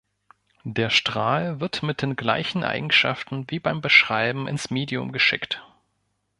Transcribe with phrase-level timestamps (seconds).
[0.63, 5.61] Der Strahl wird mit den gleichen Eigenschaften wie beim Beschreiben ins Medium geschickt.